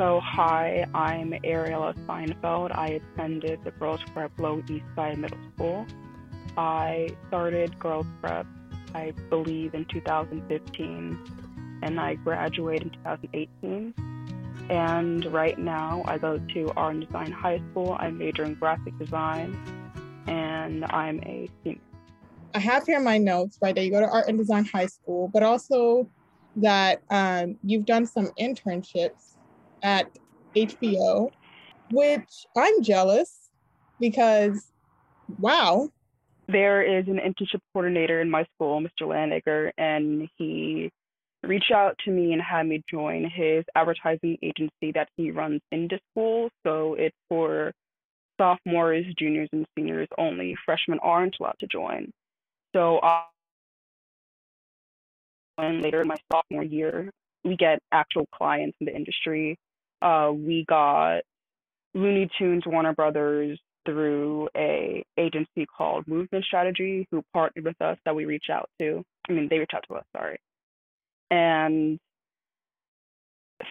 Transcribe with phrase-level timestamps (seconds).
[0.00, 2.74] So, hi, I'm Ariela Seinfeld.
[2.74, 5.86] I attended the Girls Prep Lower East Side Middle School.
[6.56, 8.46] I started Girls Prep,
[8.94, 13.94] I believe, in 2015, and I graduated in 2018.
[14.70, 17.94] And right now, I go to Art and Design High School.
[18.00, 19.54] I major in graphic design,
[20.26, 21.78] and I'm a senior.
[22.54, 25.28] I have here my notes, right, that you go to Art and Design High School,
[25.28, 26.08] but also
[26.56, 29.29] that um, you've done some internships
[29.82, 30.10] at
[30.54, 31.30] HBO,
[31.90, 33.50] which I'm jealous
[33.98, 34.72] because,
[35.38, 35.90] wow.
[36.48, 39.02] There is an internship coordinator in my school, Mr.
[39.02, 40.90] Landager, and he
[41.44, 45.98] reached out to me and had me join his advertising agency that he runs into
[46.10, 46.50] school.
[46.66, 47.72] So it's for
[48.38, 50.56] sophomores, juniors, and seniors only.
[50.64, 52.10] Freshmen aren't allowed to join.
[52.74, 53.00] So
[55.58, 57.10] and later in my sophomore year,
[57.44, 59.56] we get actual clients in the industry.
[60.02, 61.22] Uh, we got
[61.94, 68.14] Looney Tunes, Warner Brothers through a agency called Movement Strategy, who partnered with us that
[68.14, 69.04] we reach out to.
[69.28, 70.38] I mean, they reach out to us, sorry.
[71.30, 71.98] And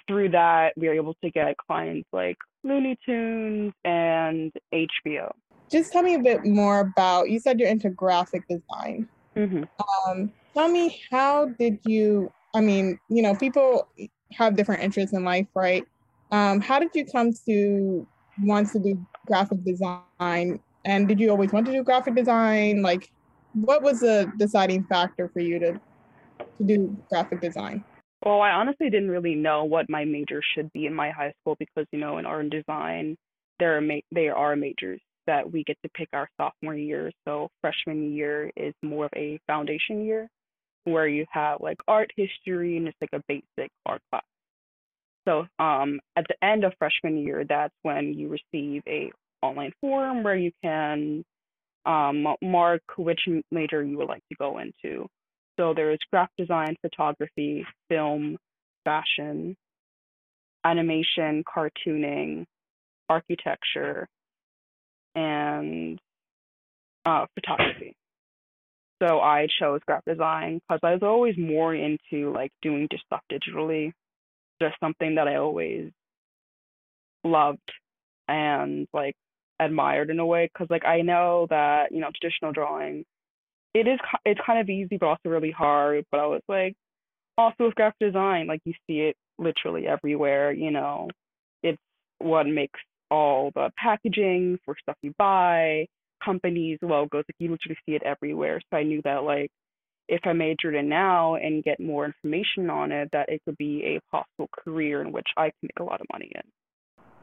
[0.07, 5.31] through that, we were able to get clients like Looney Tunes and HBO.
[5.69, 7.29] Just tell me a bit more about.
[7.29, 9.07] You said you're into graphic design.
[9.35, 9.63] Mm-hmm.
[10.09, 12.31] Um, tell me how did you?
[12.55, 13.87] I mean, you know, people
[14.31, 15.85] have different interests in life, right?
[16.31, 18.07] Um, how did you come to
[18.41, 20.59] want to do graphic design?
[20.85, 22.81] And did you always want to do graphic design?
[22.81, 23.11] Like,
[23.53, 25.79] what was the deciding factor for you to
[26.57, 27.83] to do graphic design?
[28.25, 31.55] Well, I honestly didn't really know what my major should be in my high school
[31.57, 33.17] because you know in art and design
[33.59, 37.11] there are ma- there are majors that we get to pick our sophomore year.
[37.27, 40.27] So freshman year is more of a foundation year
[40.85, 43.98] where you have like art history and it's like a basic art.
[45.29, 49.11] So um, at the end of freshman year, that's when you receive a
[49.41, 51.23] online form where you can
[51.85, 53.21] um, mark which
[53.51, 55.07] major you would like to go into.
[55.59, 58.37] So there's graphic design, photography, film,
[58.85, 59.55] fashion,
[60.63, 62.45] animation, cartooning,
[63.07, 64.07] architecture,
[65.15, 65.99] and
[67.05, 67.93] uh, photography.
[69.01, 73.21] So I chose graphic design because I was always more into like doing just stuff
[73.31, 73.91] digitally,
[74.61, 75.91] just something that I always
[77.23, 77.71] loved
[78.27, 79.15] and like
[79.59, 80.49] admired in a way.
[80.51, 83.05] Because like I know that you know traditional drawing,
[83.73, 86.05] it is it's kind of easy but also really hard.
[86.11, 86.75] But I was like,
[87.37, 90.51] also with graphic design, like you see it literally everywhere.
[90.51, 91.09] You know,
[91.63, 91.79] it's
[92.19, 92.79] what makes
[93.11, 95.87] all the packaging for stuff you buy,
[96.23, 98.61] companies, logos, like you literally see it everywhere.
[98.69, 99.49] So I knew that like
[100.09, 103.83] if I majored in now and get more information on it, that it could be
[103.85, 106.41] a possible career in which I can make a lot of money in.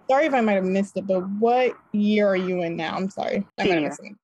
[0.08, 2.96] Sorry if I might have missed it, but what year are you in now?
[2.96, 3.44] I'm sorry.
[3.58, 3.74] I senior.
[3.74, 4.14] might have missed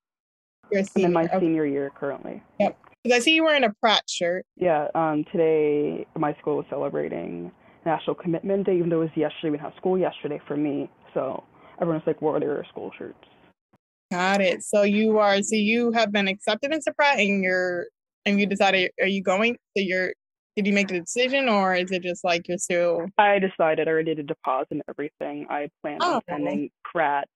[0.71, 1.07] You're a senior.
[1.07, 1.41] I'm in my okay.
[1.41, 2.43] senior year currently.
[2.61, 2.79] Yep.
[3.03, 4.47] Because I see you wearing a Pratt shirt.
[4.57, 4.87] Yeah.
[4.95, 5.25] Um.
[5.33, 7.51] Today, my school was celebrating
[7.85, 9.51] National Commitment Day, even though it was yesterday.
[9.51, 11.43] We had school yesterday for me, so
[11.81, 13.19] everyone's like, "What are their school shirts?"
[14.13, 14.63] Got it.
[14.63, 15.43] So you are.
[15.43, 17.87] So you have been accepted into Pratt, and you're,
[18.27, 18.91] and you decided.
[19.01, 19.55] Are you going?
[19.77, 20.13] So you're.
[20.57, 23.07] Did you make the decision, or is it just like you're still?
[23.17, 23.89] I decided.
[23.89, 25.47] I already did a deposit and everything.
[25.49, 26.19] I plan on Oh.
[26.29, 27.27] attending Pratt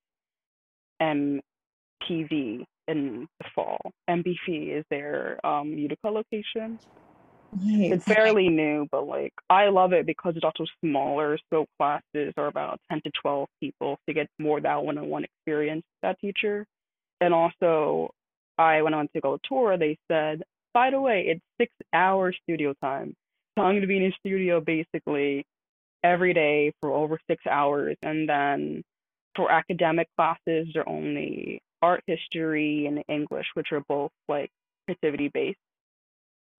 [1.00, 3.80] MPV in the fall.
[4.08, 6.78] MBV is their um Utica location.
[7.52, 7.92] Nice.
[7.92, 11.38] It's fairly new, but like I love it because it's also smaller.
[11.52, 16.02] So classes are about ten to twelve people to get more that one-on-one experience with
[16.02, 16.66] that teacher.
[17.20, 18.10] And also,
[18.58, 20.42] I when I went to go tour, they said,
[20.76, 23.14] by the way, it's six hour studio time.
[23.58, 25.46] So I'm gonna be in a studio basically
[26.04, 28.84] every day for over six hours, and then
[29.36, 34.50] for academic classes, they're only art history and English, which are both like
[34.86, 35.58] creativity based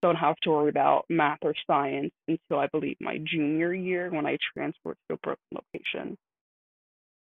[0.04, 3.74] So I don't have to worry about math or science until I believe my junior
[3.76, 6.18] year when I transferred to a Brooklyn location.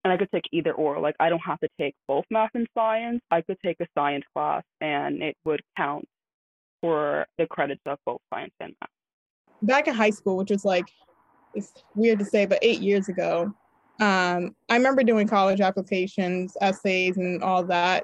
[0.03, 0.99] And I could take either or.
[0.99, 3.21] Like I don't have to take both math and science.
[3.31, 6.05] I could take a science class and it would count
[6.83, 8.89] for the credits of both science and math.
[9.61, 10.85] back in high school, which was like,
[11.53, 13.53] it's weird to say, but eight years ago,
[14.01, 18.03] um, I remember doing college applications, essays, and all that.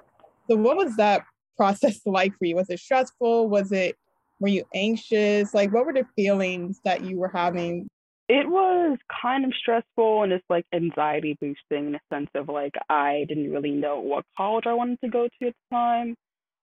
[0.49, 1.23] So, what was that
[1.57, 2.55] process like for you?
[2.55, 3.49] Was it stressful?
[3.49, 3.97] Was it,
[4.39, 5.53] were you anxious?
[5.53, 7.89] Like, what were the feelings that you were having?
[8.29, 12.75] It was kind of stressful and it's like anxiety boosting in a sense of like
[12.87, 16.15] I didn't really know what college I wanted to go to at the time.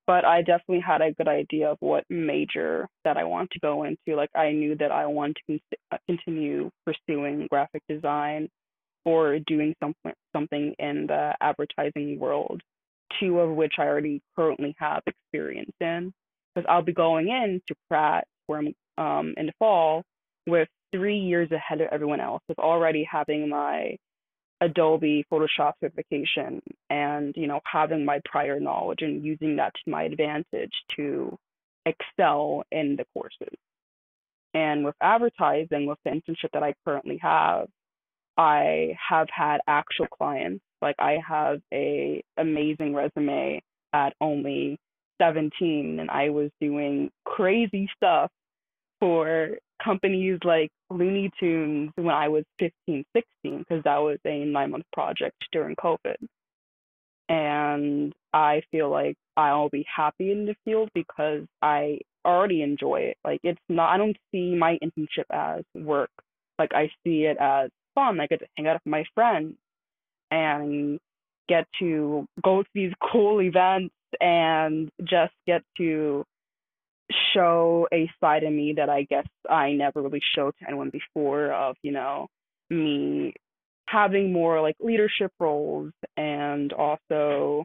[0.07, 3.85] But I definitely had a good idea of what major that I want to go
[3.85, 4.17] into.
[4.17, 5.61] Like I knew that I wanted to
[5.91, 8.49] con- continue pursuing graphic design
[9.05, 12.63] or doing something something in the advertising world,
[13.19, 16.13] two of which I already currently have experience in.
[16.55, 20.03] Because I'll be going in to Pratt where I'm um, in the fall
[20.47, 23.97] with three years ahead of everyone else, with already having my
[24.61, 30.05] Adobe Photoshop certification and you know having my prior knowledge and using that to my
[30.05, 31.37] advantage to
[31.85, 33.57] excel in the courses.
[34.55, 37.69] And with advertising, with the internship that I currently have,
[38.39, 40.63] I have had actual clients.
[40.81, 43.63] Like I have a amazing resume
[43.93, 44.79] at only
[45.21, 48.31] 17 and I was doing crazy stuff
[49.01, 54.71] for companies like Looney Tunes when I was 15, 16, because that was a nine
[54.71, 56.17] month project during COVID.
[57.29, 63.17] And I feel like I'll be happy in the field because I already enjoy it.
[63.25, 66.11] Like it's not, I don't see my internship as work.
[66.59, 68.21] Like I see it as fun.
[68.21, 69.55] I get to hang out with my friends
[70.31, 70.99] and
[71.49, 76.25] get to go to these cool events and just get to
[77.33, 81.53] show a side of me that I guess I never really showed to anyone before
[81.53, 82.29] of, you know,
[82.71, 83.35] me
[83.89, 87.65] having more like leadership roles and also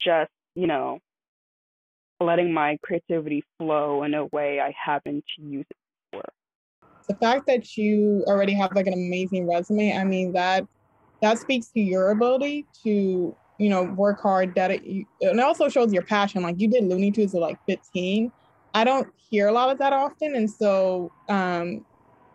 [0.00, 0.98] just, you know,
[2.20, 5.76] letting my creativity flow in a way I haven't used it
[6.12, 6.24] before.
[7.08, 10.66] The fact that you already have like an amazing resume, I mean that
[11.22, 15.68] that speaks to your ability to, you know, work hard, that it, and it also
[15.68, 16.42] shows your passion.
[16.42, 18.32] Like you did Looney Tunes at like 15
[18.76, 20.36] I don't hear a lot of that often.
[20.36, 21.86] And so, um,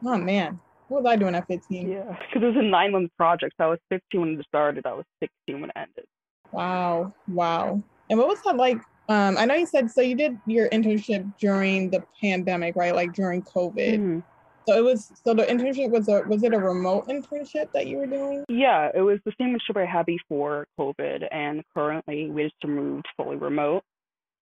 [0.03, 1.88] oh man, what was I doing at 15?
[1.88, 3.53] Yeah, because it was a nine month project.
[3.59, 4.88] So I was 15 when it started.
[4.88, 6.05] I was 16 when it ended.
[6.51, 7.13] Wow.
[7.27, 7.83] Wow.
[8.09, 8.77] And what was that like?
[9.07, 12.95] Um, I know you said so you did your internship during the pandemic, right?
[12.95, 13.99] Like during COVID.
[13.99, 14.19] Mm-hmm.
[14.67, 17.97] So it was so the internship was a was it a remote internship that you
[17.97, 18.45] were doing?
[18.49, 23.07] Yeah, it was the same internship I had before COVID, and currently we just moved
[23.15, 23.83] fully remote.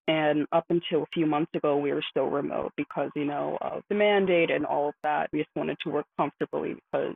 [0.10, 3.84] And up until a few months ago, we were still remote because, you know, of
[3.90, 5.30] the mandate and all of that.
[5.32, 7.14] We just wanted to work comfortably because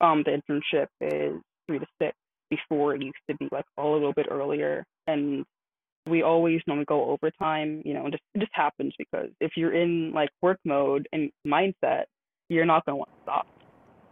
[0.00, 2.16] um, the internship is three to six
[2.50, 4.84] before it used to be like all a little bit earlier.
[5.08, 5.44] And
[6.08, 10.12] we always normally go overtime, you know, just, it just happens because if you're in
[10.12, 12.04] like work mode and mindset,
[12.48, 13.46] you're not going to want to stop.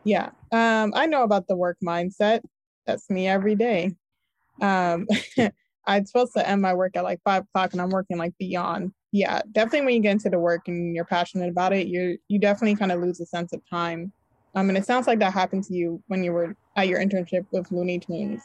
[0.03, 0.31] Yeah.
[0.51, 2.41] Um, I know about the work mindset.
[2.85, 3.95] That's me every day.
[4.61, 5.07] Um,
[5.87, 8.93] I'm supposed to end my work at like five o'clock and I'm working like beyond.
[9.11, 12.39] Yeah, definitely when you get into the work and you're passionate about it, you you
[12.39, 14.13] definitely kind of lose a sense of time.
[14.55, 17.47] Um, and it sounds like that happened to you when you were at your internship
[17.53, 18.43] with Looney Tunes.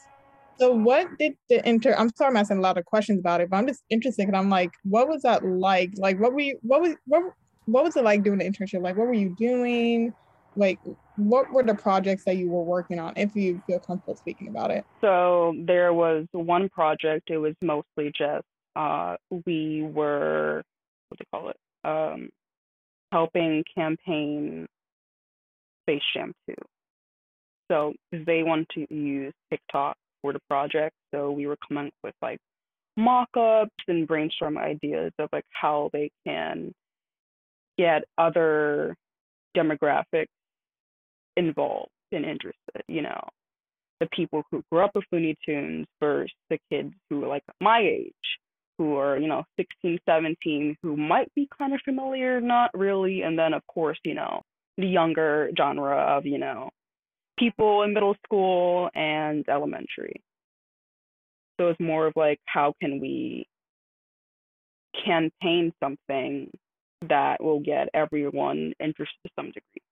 [0.59, 1.93] So what did the inter?
[1.97, 4.27] I'm sorry, I'm asking a lot of questions about it, but I'm just interested.
[4.27, 5.91] And I'm like, what was that like?
[5.97, 6.57] Like, what were you?
[6.63, 7.23] What was what?
[7.65, 8.81] What was it like doing the internship?
[8.81, 10.13] Like, what were you doing?
[10.57, 10.79] Like
[11.15, 14.71] what were the projects that you were working on if you feel comfortable speaking about
[14.71, 14.85] it?
[15.01, 18.45] So there was one project it was mostly just
[18.75, 19.15] uh,
[19.45, 20.63] we were
[21.09, 22.29] what do you call it um,
[23.11, 24.67] helping campaign
[25.83, 26.55] space jam 2
[27.71, 32.13] so they wanted to use tiktok for the project so we were coming up with
[32.21, 32.39] like
[32.97, 36.73] mock-ups and brainstorm ideas of like how they can
[37.77, 38.95] get other
[39.55, 40.27] demographics
[41.37, 43.19] involved and interested, you know,
[43.99, 47.79] the people who grew up with Looney Tunes versus the kids who are like my
[47.79, 48.13] age,
[48.77, 53.21] who are, you know, 16, 17, who might be kind of familiar, not really.
[53.21, 54.41] And then, of course, you know,
[54.77, 56.69] the younger genre of, you know,
[57.39, 60.21] people in middle school and elementary.
[61.59, 63.47] So it's more of like, how can we
[65.05, 66.51] campaign something
[67.07, 69.86] that will get everyone interested to some degree?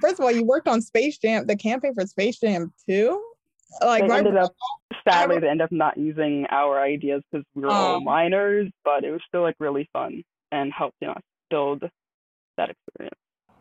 [0.00, 3.22] First of all, you worked on Space Jam, the campaign for Space Jam too.
[3.80, 4.54] Like they ended up,
[5.08, 9.04] sadly, they ended up not using our ideas because we were all um, minors, but
[9.04, 10.22] it was still like really fun
[10.52, 11.14] and helped you know
[11.50, 11.82] build
[12.56, 13.18] that experience.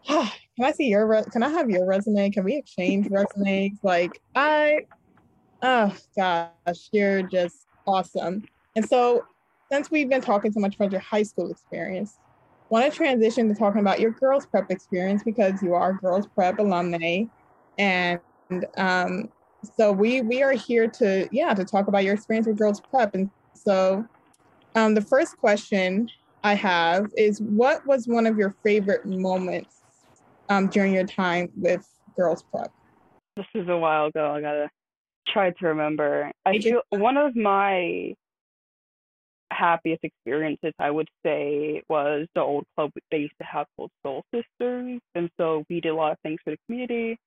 [0.55, 1.07] Can I see your?
[1.07, 2.29] Re- can I have your resume?
[2.29, 3.79] Can we exchange resumes?
[3.81, 4.81] Like I,
[5.63, 8.43] oh gosh, you're just awesome.
[8.75, 9.25] And so,
[9.71, 12.19] since we've been talking so much about your high school experience,
[12.73, 16.57] want to transition to talking about your girls prep experience because you are girls prep
[16.57, 17.23] alumni.
[17.77, 18.19] And
[18.77, 19.29] um,
[19.77, 23.13] so we we are here to yeah to talk about your experience with girls prep.
[23.13, 24.03] And so
[24.73, 26.09] um, the first question
[26.43, 29.83] i have is what was one of your favorite moments
[30.49, 31.87] um, during your time with
[32.17, 32.71] girls prep?
[33.37, 34.31] This is a while ago.
[34.31, 34.69] I gotta
[35.27, 36.31] try to remember.
[36.43, 38.15] I feel one of my
[39.53, 44.23] happiest experiences, I would say, was the old club they used to have called Soul
[44.33, 44.99] Sisters.
[45.15, 47.17] And so we did a lot of things for the community.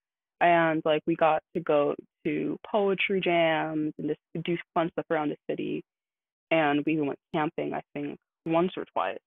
[0.41, 5.31] and like we got to go to poetry jams and just do fun stuff around
[5.31, 5.83] the city.
[6.51, 9.19] And we even went camping, I think, once or twice.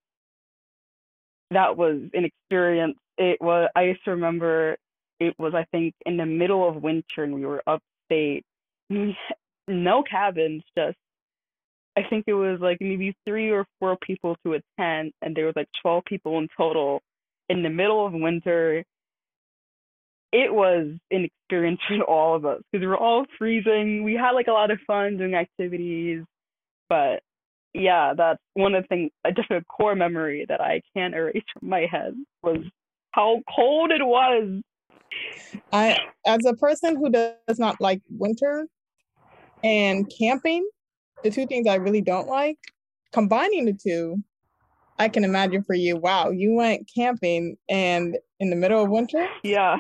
[1.51, 2.98] That was an experience.
[3.18, 3.70] It was.
[3.75, 4.77] I used to remember.
[5.20, 8.46] It was, I think, in the middle of winter, and we were upstate.
[9.68, 10.98] no cabins, just
[12.00, 15.56] I think it was like maybe three or four people to attend, and there was
[15.58, 17.01] like 12 people in total
[17.50, 18.86] in the middle of winter.
[20.32, 24.03] It was an experience for all of us because we were all freezing.
[24.03, 26.24] We had like a lot of fun doing activities,
[26.88, 27.22] but
[27.74, 31.44] yeah, that's one of the things, uh, just a core memory that I can't erase
[31.60, 32.60] from my head was
[33.12, 34.62] how cold it was.
[35.74, 38.68] I, as a person who does not like winter
[39.63, 40.65] and camping,
[41.24, 42.58] the two things I really don't like,
[43.12, 44.24] combining the two,
[44.98, 49.28] I can imagine for you, wow, you went camping and in the middle of winter?
[49.44, 49.78] Yeah.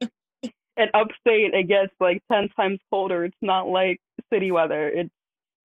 [0.00, 3.24] and upstate, it gets like 10 times colder.
[3.24, 4.00] It's not like
[4.32, 4.88] city weather.
[4.88, 5.10] It's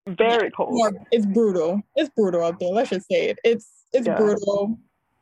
[0.08, 0.96] very cold.
[1.12, 1.82] It's brutal.
[1.96, 2.70] It's brutal out there.
[2.70, 3.40] Let's just say it.
[3.44, 4.18] It's it's yeah.
[4.18, 4.78] brutal.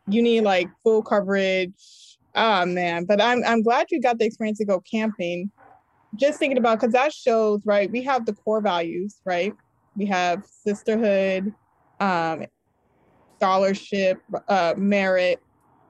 [0.07, 1.71] You need like full coverage.
[2.35, 5.51] Oh, man, but I'm I'm glad you got the experience to go camping
[6.15, 9.53] just thinking about because that shows right we have the core values right?
[9.95, 11.53] We have sisterhood
[11.99, 12.45] um
[13.37, 15.41] scholarship uh merit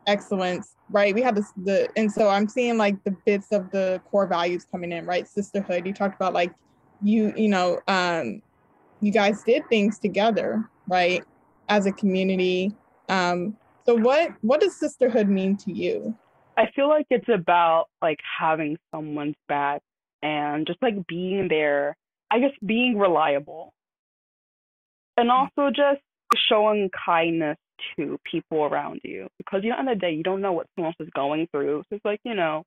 [0.08, 1.14] excellence right?
[1.14, 4.66] We have this the and so i'm seeing like the bits of the core values
[4.70, 5.28] coming in right?
[5.28, 6.54] Sisterhood you talked about like
[7.02, 8.42] you you know um
[9.02, 11.24] you guys did things together right
[11.70, 12.72] as a community.
[13.10, 16.18] Um so what what does sisterhood mean to you?
[16.56, 19.82] I feel like it's about like having someone's back
[20.24, 21.96] and just like being there,
[22.32, 23.74] I guess being reliable.
[25.18, 25.34] And mm.
[25.34, 26.02] also just
[26.50, 27.58] showing kindness
[27.98, 30.68] to people around you because you know, end of the day, you don't know what
[30.76, 31.84] someone else is going through.
[31.90, 32.64] So it's like, you know,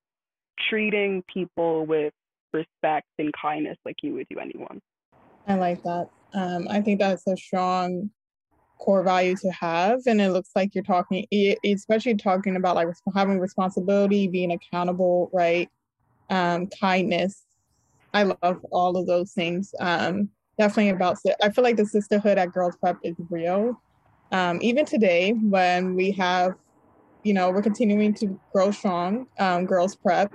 [0.68, 2.12] treating people with
[2.52, 4.80] respect and kindness like you would do anyone.
[5.48, 6.10] I like that.
[6.34, 8.10] Um, I think that's a strong
[8.78, 10.00] core value to have.
[10.06, 11.26] And it looks like you're talking,
[11.64, 15.68] especially talking about like having responsibility, being accountable, right?
[16.28, 17.45] Um, kindness,
[18.16, 19.74] I love all of those things.
[19.78, 23.82] Um, definitely about, I feel like the sisterhood at Girls Prep is real.
[24.32, 26.54] Um, even today, when we have,
[27.24, 30.34] you know, we're continuing to grow strong, um, Girls Prep.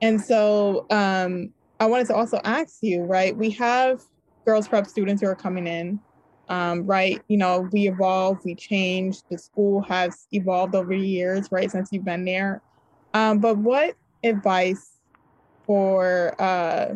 [0.00, 3.36] And so um, I wanted to also ask you, right?
[3.36, 4.00] We have
[4.46, 6.00] Girls Prep students who are coming in,
[6.48, 7.20] um, right?
[7.28, 9.18] You know, we evolve, we change.
[9.30, 12.62] The school has evolved over the years, right, since you've been there.
[13.12, 14.92] Um, but what advice
[15.66, 16.94] for uh,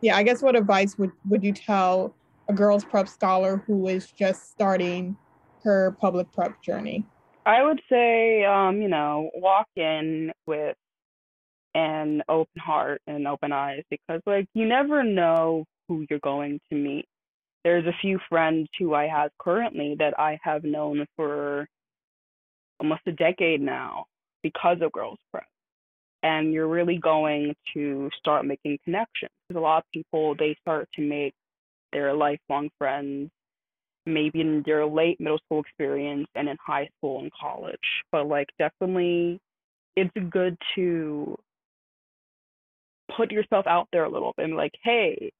[0.00, 2.14] yeah, I guess what advice would, would you tell
[2.48, 5.16] a girls prep scholar who is just starting
[5.64, 7.04] her public prep journey?
[7.44, 10.76] I would say, um, you know, walk in with
[11.74, 16.76] an open heart and open eyes because, like, you never know who you're going to
[16.76, 17.06] meet.
[17.64, 21.68] There's a few friends who I have currently that I have known for
[22.80, 24.06] almost a decade now
[24.42, 25.46] because of Girls Prep
[26.22, 29.30] and you're really going to start making connections.
[29.54, 31.34] A lot of people they start to make
[31.92, 33.30] their lifelong friends
[34.06, 37.76] maybe in their late middle school experience and in high school and college.
[38.12, 39.40] But like definitely
[39.96, 41.36] it's good to
[43.16, 45.30] put yourself out there a little bit and like, hey,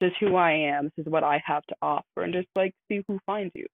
[0.00, 2.74] this is who I am, this is what I have to offer, and just like
[2.88, 3.66] see who finds you.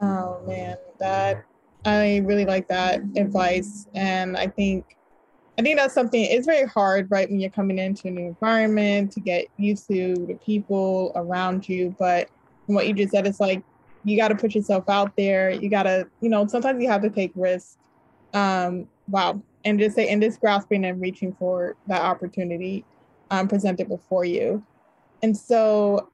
[0.00, 1.44] Oh man, that
[1.86, 3.86] I really like that advice.
[3.94, 4.96] And I think
[5.58, 9.12] I think that's something it's very hard, right, when you're coming into a new environment
[9.12, 11.94] to get used to the people around you.
[11.98, 12.28] But
[12.66, 13.62] what you just said, it's like
[14.04, 15.50] you gotta put yourself out there.
[15.50, 17.78] You gotta, you know, sometimes you have to take risks.
[18.34, 19.40] Um, wow.
[19.64, 22.84] And just say and just grasping and reaching for that opportunity
[23.30, 24.62] um, presented before you.
[25.22, 26.10] And so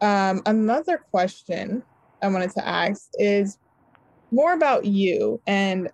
[0.00, 1.82] um, another question
[2.22, 3.58] I wanted to ask is
[4.30, 5.88] more about you and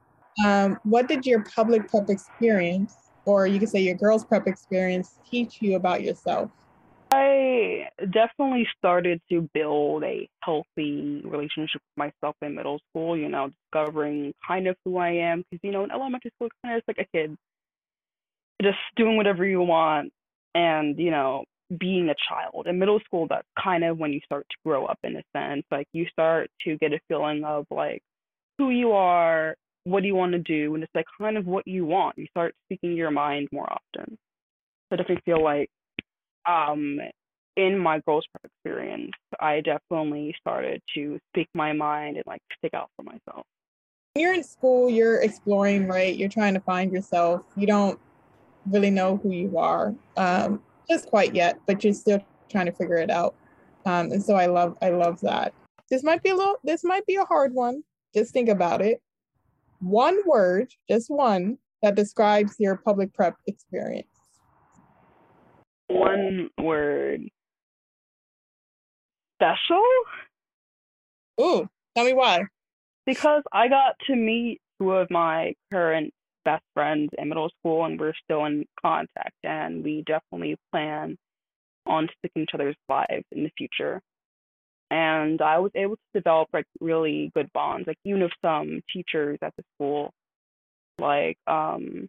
[0.44, 2.94] um, what did your public prep experience,
[3.26, 6.50] or you could say your girls prep experience, teach you about yourself?
[7.12, 13.50] I definitely started to build a healthy relationship with myself in middle school, you know,
[13.64, 15.42] discovering kind of who I am.
[15.50, 17.36] Because, you know, in elementary school, it's kind of just like a kid,
[18.62, 20.12] just doing whatever you want
[20.54, 21.44] and, you know,
[21.76, 22.68] being a child.
[22.68, 25.64] In middle school, that's kind of when you start to grow up in a sense.
[25.70, 28.02] Like, you start to get a feeling of, like,
[28.60, 31.66] who you are, what do you want to do, and it's like kind of what
[31.66, 32.18] you want.
[32.18, 34.18] You start speaking your mind more often.
[34.18, 35.70] So I definitely feel like
[36.46, 36.98] um
[37.56, 42.90] in my girls experience, I definitely started to speak my mind and like stick out
[42.96, 43.46] for myself.
[44.14, 46.14] you're in school, you're exploring, right?
[46.16, 47.42] You're trying to find yourself.
[47.56, 47.98] You don't
[48.66, 52.96] really know who you are, um, just quite yet, but you're still trying to figure
[52.96, 53.34] it out.
[53.86, 55.54] Um, and so I love, I love that.
[55.90, 57.82] This might be a little, this might be a hard one.
[58.14, 59.00] Just think about it.
[59.80, 64.08] One word, just one, that describes your public prep experience.
[65.88, 67.22] One word.
[69.40, 69.82] Special?
[71.40, 72.42] Ooh, tell me why
[73.10, 76.12] because I got to meet two of my current
[76.44, 81.16] best friends in middle school and we're still in contact and we definitely plan
[81.86, 84.00] on sticking each other's lives in the future.
[84.90, 89.38] And I was able to develop like really good bonds, like even with some teachers
[89.42, 90.12] at the school,
[90.98, 92.08] like um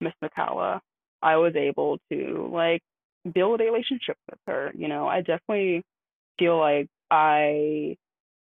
[0.00, 0.80] Miss McCalla,
[1.22, 2.82] I was able to like
[3.34, 4.72] build a relationship with her.
[4.74, 5.82] You know, I definitely
[6.38, 7.96] feel like I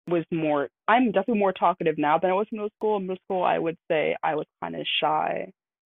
[0.08, 2.98] was more I'm definitely more talkative now than I was in middle school.
[2.98, 5.52] In middle school I would say I was kind of shy.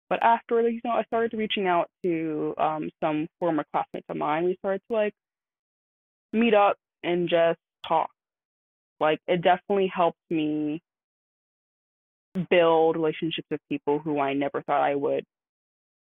[0.08, 4.44] But after you know, I started reaching out to um some former classmates of mine.
[4.44, 5.14] We started to like
[6.32, 8.10] meet up and just talk.
[8.98, 10.82] Like it definitely helped me
[12.48, 15.24] build relationships with people who I never thought I would.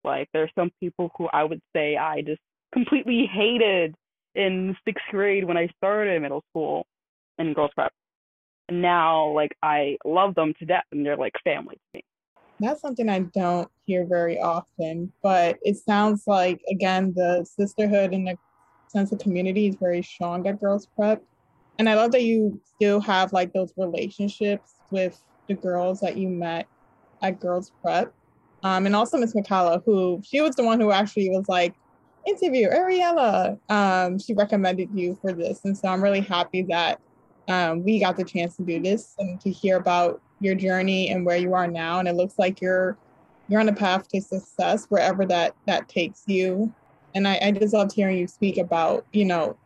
[0.03, 2.41] Like there's some people who I would say I just
[2.73, 3.95] completely hated
[4.35, 6.85] in sixth grade when I started middle school
[7.37, 7.91] in girls prep.
[8.69, 12.03] And now like I love them to death and they're like family to me.
[12.59, 18.27] That's something I don't hear very often, but it sounds like again the sisterhood and
[18.27, 18.37] the
[18.93, 21.21] sense of community is very strong at girls prep.
[21.79, 26.29] And I love that you still have like those relationships with the girls that you
[26.29, 26.67] met
[27.21, 28.13] at girls prep.
[28.63, 31.73] Um, and also Miss McCalla, who she was the one who actually was like,
[32.25, 33.59] interview Ariela.
[33.69, 35.65] Um, she recommended you for this.
[35.65, 37.01] And so I'm really happy that
[37.49, 41.25] um, we got the chance to do this and to hear about your journey and
[41.25, 41.99] where you are now.
[41.99, 42.97] And it looks like you're
[43.49, 46.73] you're on a path to success wherever that that takes you.
[47.15, 49.57] And I, I just loved hearing you speak about, you know,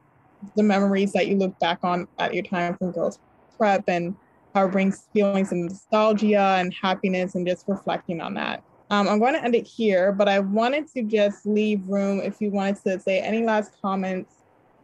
[0.55, 3.19] the memories that you look back on at your time from girls
[3.57, 4.15] prep and
[4.53, 8.63] how it brings feelings of nostalgia and happiness and just reflecting on that.
[8.89, 12.39] Um, I'm going to end it here, but I wanted to just leave room if
[12.39, 14.33] you wanted to say any last comments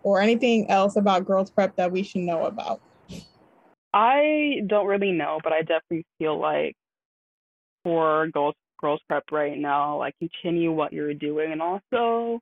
[0.04, 2.82] or anything else about girls prep that we should know about?
[3.94, 6.76] I don't really know, but I definitely feel like
[7.84, 12.42] for girls girls prep right now, like continue what you're doing and also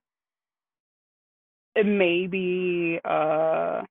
[1.76, 3.82] it may be uh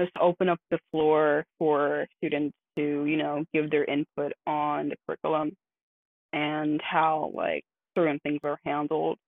[0.00, 4.96] just open up the floor for students to, you know, give their input on the
[5.06, 5.52] curriculum
[6.32, 7.62] and how like
[7.96, 9.18] certain things are handled.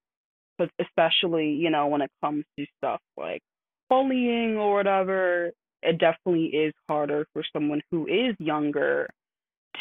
[0.59, 3.43] But especially, you know, when it comes to stuff like
[3.91, 5.51] bullying or whatever,
[5.83, 9.09] it definitely is harder for someone who is younger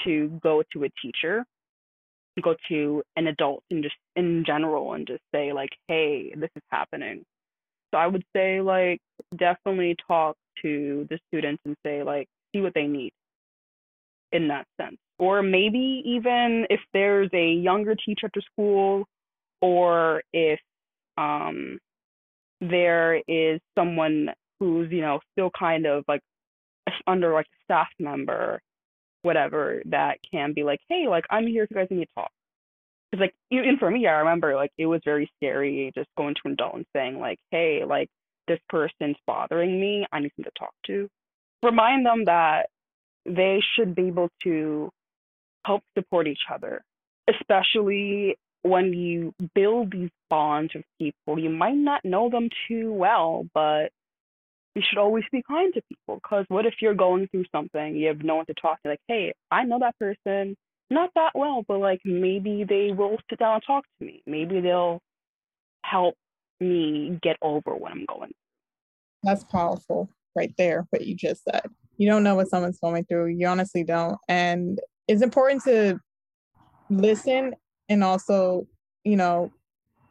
[0.04, 1.46] to go to a teacher,
[2.42, 6.64] go to an adult and just in general and just say like, hey, this is
[6.70, 7.24] happening.
[7.92, 9.00] So I would say like
[9.38, 13.12] definitely talk to the students and say like see what they need
[14.32, 14.98] in that sense.
[15.20, 19.06] Or maybe even if there's a younger teacher at the school
[19.62, 20.60] or if
[21.18, 21.78] um
[22.62, 26.22] there is someone who's you know still kind of like
[27.08, 28.62] under like a staff member
[29.24, 32.32] whatever that can be like hey like i'm here if you guys need to talk
[33.12, 36.42] because like even for me i remember like it was very scary just going to
[36.46, 38.10] an adult and saying like hey like
[38.48, 41.08] this person's bothering me i need someone to talk to
[41.64, 42.68] remind them that
[43.26, 44.90] they should be able to
[45.66, 46.82] help support each other
[47.30, 53.46] especially when you build these bonds with people, you might not know them too well,
[53.54, 53.90] but
[54.76, 56.20] you should always be kind to people.
[56.22, 58.90] Because what if you're going through something, you have no one to talk to?
[58.90, 60.56] Like, hey, I know that person,
[60.92, 64.22] not that well, but like maybe they will sit down and talk to me.
[64.28, 65.02] Maybe they'll
[65.84, 66.16] help
[66.60, 68.34] me get over what I'm going.
[69.24, 70.86] That's powerful, right there.
[70.90, 71.66] What you just said.
[71.98, 73.28] You don't know what someone's going through.
[73.28, 76.00] You honestly don't, and it's important to
[76.90, 77.56] listen
[77.90, 78.68] and also,
[79.04, 79.52] you know,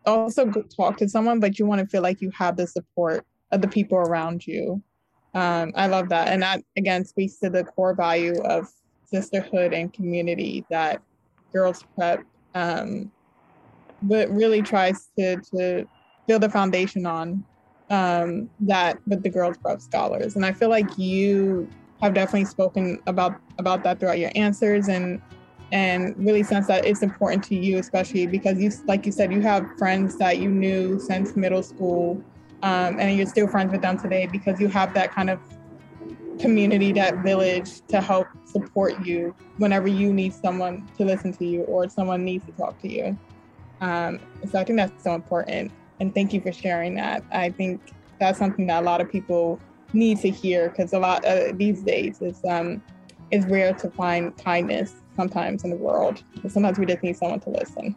[0.07, 3.61] also talk to someone, but you want to feel like you have the support of
[3.61, 4.83] the people around you.
[5.35, 6.29] Um, I love that.
[6.29, 8.69] And that again speaks to the core value of
[9.11, 11.03] sisterhood and community that
[11.53, 13.11] Girls Prep um,
[14.03, 15.87] but really tries to, to
[16.27, 17.45] build a foundation on
[17.91, 20.37] um, that with the Girls Prep scholars.
[20.37, 21.69] And I feel like you
[22.01, 25.21] have definitely spoken about about that throughout your answers and
[25.73, 29.41] and really sense that it's important to you, especially because you, like you said, you
[29.41, 32.21] have friends that you knew since middle school,
[32.63, 35.39] um, and you're still friends with them today because you have that kind of
[36.41, 41.63] community, that village to help support you whenever you need someone to listen to you
[41.63, 43.19] or someone needs to talk to you.
[43.81, 44.19] Um,
[44.51, 45.73] so I think that's so important.
[46.01, 47.23] And thank you for sharing that.
[47.33, 47.81] I think
[48.19, 49.61] that's something that a lot of people
[49.93, 52.81] need to hear because a lot uh, these days it's um
[53.33, 56.23] it's rare to find kindness sometimes in the world.
[56.43, 57.97] But sometimes we just need someone to listen.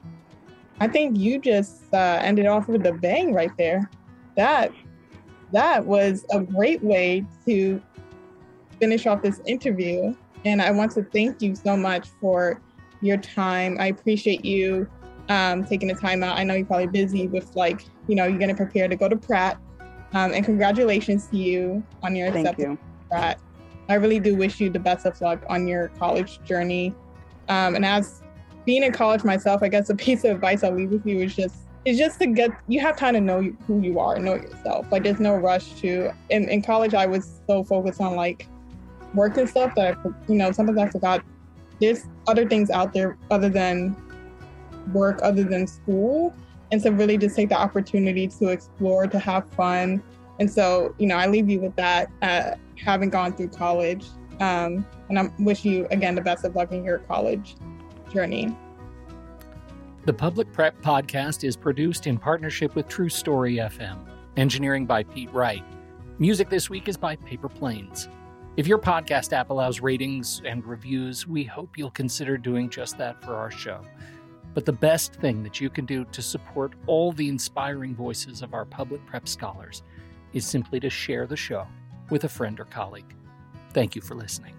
[0.80, 3.90] I think you just uh, ended off with a bang right there.
[4.36, 4.72] That
[5.52, 7.82] that was a great way to
[8.84, 10.14] finish off this interview.
[10.44, 12.60] And I want to thank you so much for
[13.00, 13.78] your time.
[13.80, 14.90] I appreciate you
[15.30, 16.38] um, taking the time out.
[16.38, 19.08] I know you're probably busy with like, you know, you're going to prepare to go
[19.08, 19.58] to Pratt.
[20.14, 23.08] Um, and congratulations to you on your Thank acceptance you.
[23.10, 23.40] Pratt.
[23.88, 26.94] I really do wish you the best of luck on your college journey.
[27.48, 28.22] Um, and as
[28.66, 31.38] being in college myself, I guess a piece of advice I'll leave with you is
[31.38, 34.90] just it's just to get you have time to know who you are, know yourself.
[34.92, 36.14] Like there's no rush to.
[36.30, 38.48] In in college, I was so focused on like
[39.14, 41.24] work and stuff that I, you know sometimes I forgot
[41.80, 43.96] there's other things out there other than
[44.94, 46.34] work, other than school,
[46.72, 50.02] and so really just take the opportunity to explore, to have fun.
[50.40, 54.06] And so, you know, I leave you with that, uh, having gone through college.
[54.40, 57.56] Um, and I wish you again the best of luck in your college
[58.12, 58.56] journey.
[60.06, 64.00] The Public Prep podcast is produced in partnership with True Story FM.
[64.36, 65.64] Engineering by Pete Wright.
[66.18, 68.10] Music this week is by Paper Planes.
[68.56, 73.20] If your podcast app allows ratings and reviews, we hope you'll consider doing just that
[73.24, 73.82] for our show.
[74.54, 78.54] But the best thing that you can do to support all the inspiring voices of
[78.54, 79.82] our public prep scholars
[80.34, 81.66] is simply to share the show
[82.12, 83.16] with a friend or colleague.
[83.72, 84.54] Thank you for listening.